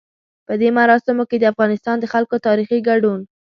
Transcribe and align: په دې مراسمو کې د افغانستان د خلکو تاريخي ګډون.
په 0.47 0.53
دې 0.61 0.69
مراسمو 0.79 1.23
کې 1.29 1.37
د 1.39 1.43
افغانستان 1.53 1.95
د 1.99 2.05
خلکو 2.13 2.35
تاريخي 2.47 2.79
ګډون. 2.89 3.19